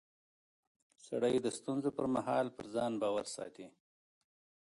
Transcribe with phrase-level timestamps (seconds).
[1.07, 3.67] سړی د ستونزو پر مهال پر ځان باور ساتي